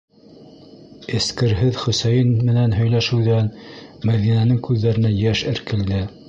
-Эскерһеҙ 1.17 1.77
Хөсәйен 1.81 2.31
менән 2.47 2.73
һөйләшеүҙән 2.79 3.53
Мәҙинәнең 4.11 4.63
күҙҙәренә 4.71 5.13
йәш 5.21 5.45
эркелде. 5.55 6.03